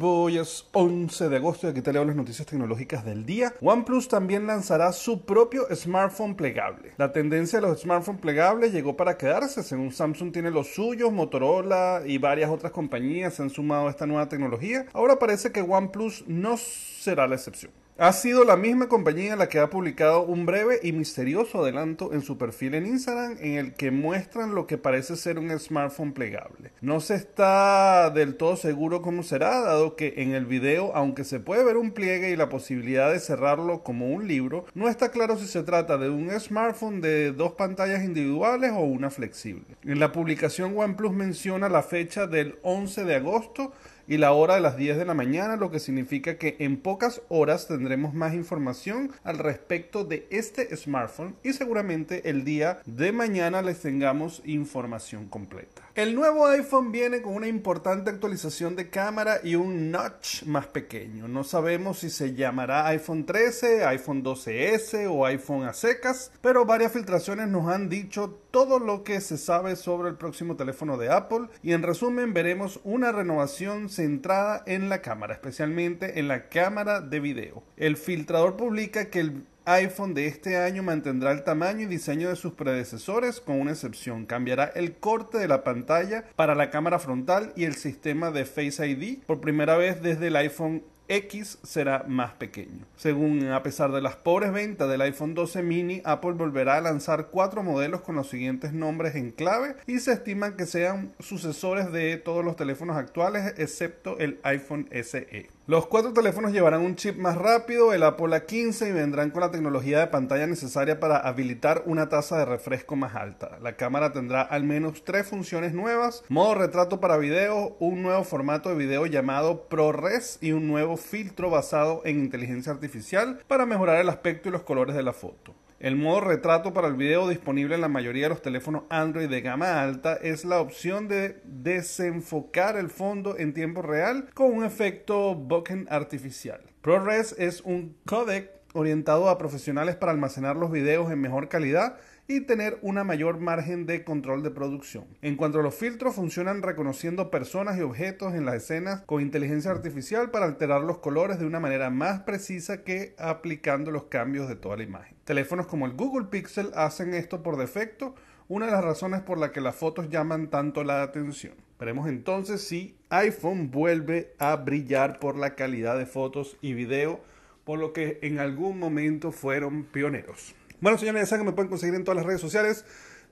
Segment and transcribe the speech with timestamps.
[0.00, 3.52] Hoy es 11 de agosto y aquí te leo las noticias tecnológicas del día.
[3.60, 6.92] OnePlus también lanzará su propio smartphone plegable.
[6.96, 9.62] La tendencia de los smartphones plegables llegó para quedarse.
[9.62, 14.06] Según Samsung tiene los suyos, Motorola y varias otras compañías se han sumado a esta
[14.06, 14.86] nueva tecnología.
[14.94, 17.70] Ahora parece que OnePlus no será la excepción.
[17.96, 22.22] Ha sido la misma compañía la que ha publicado un breve y misterioso adelanto en
[22.22, 26.72] su perfil en Instagram en el que muestran lo que parece ser un smartphone plegable.
[26.80, 31.38] No se está del todo seguro cómo será, dado que en el video, aunque se
[31.38, 35.38] puede ver un pliegue y la posibilidad de cerrarlo como un libro, no está claro
[35.38, 39.76] si se trata de un smartphone de dos pantallas individuales o una flexible.
[39.84, 43.72] En la publicación OnePlus menciona la fecha del 11 de agosto
[44.06, 47.22] y la hora de las 10 de la mañana, lo que significa que en pocas
[47.28, 53.62] horas tendremos más información al respecto de este smartphone y seguramente el día de mañana
[53.62, 55.82] les tengamos información completa.
[55.94, 61.28] El nuevo iPhone viene con una importante actualización de cámara y un notch más pequeño.
[61.28, 66.92] No sabemos si se llamará iPhone 13, iPhone 12S o iPhone a secas, pero varias
[66.92, 71.48] filtraciones nos han dicho todo lo que se sabe sobre el próximo teléfono de Apple
[71.60, 77.18] y en resumen veremos una renovación centrada en la cámara, especialmente en la cámara de
[77.18, 77.64] video.
[77.76, 82.36] El filtrador publica que el iPhone de este año mantendrá el tamaño y diseño de
[82.36, 84.24] sus predecesores con una excepción.
[84.24, 88.86] Cambiará el corte de la pantalla para la cámara frontal y el sistema de Face
[88.86, 92.86] ID por primera vez desde el iPhone X será más pequeño.
[92.96, 97.28] Según a pesar de las pobres ventas del iPhone 12 mini, Apple volverá a lanzar
[97.30, 102.16] cuatro modelos con los siguientes nombres en clave y se estima que sean sucesores de
[102.16, 105.48] todos los teléfonos actuales excepto el iPhone SE.
[105.66, 109.50] Los cuatro teléfonos llevarán un chip más rápido, el Apple A15, y vendrán con la
[109.50, 113.58] tecnología de pantalla necesaria para habilitar una tasa de refresco más alta.
[113.62, 118.68] La cámara tendrá al menos tres funciones nuevas, modo retrato para video, un nuevo formato
[118.68, 124.10] de video llamado ProRes y un nuevo filtro basado en inteligencia artificial para mejorar el
[124.10, 125.54] aspecto y los colores de la foto.
[125.84, 129.42] El modo retrato para el video disponible en la mayoría de los teléfonos Android de
[129.42, 135.34] gama alta es la opción de desenfocar el fondo en tiempo real con un efecto
[135.34, 136.62] bokeh artificial.
[136.80, 141.96] ProRes es un codec orientado a profesionales para almacenar los videos en mejor calidad
[142.26, 145.04] y tener una mayor margen de control de producción.
[145.22, 149.70] En cuanto a los filtros, funcionan reconociendo personas y objetos en las escenas con inteligencia
[149.70, 154.56] artificial para alterar los colores de una manera más precisa que aplicando los cambios de
[154.56, 155.16] toda la imagen.
[155.24, 158.14] Teléfonos como el Google Pixel hacen esto por defecto,
[158.48, 161.54] una de las razones por la que las fotos llaman tanto la atención.
[161.78, 167.20] Veremos entonces si iPhone vuelve a brillar por la calidad de fotos y video,
[167.64, 170.54] por lo que en algún momento fueron pioneros.
[170.80, 172.84] Bueno, señores, ya saben que me pueden conseguir en todas las redes sociales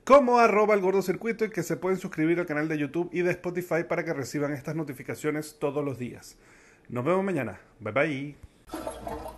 [0.03, 3.21] como arroba el gordo circuito y que se pueden suscribir al canal de YouTube y
[3.21, 6.37] de Spotify para que reciban estas notificaciones todos los días.
[6.89, 7.59] Nos vemos mañana.
[7.79, 9.33] Bye bye.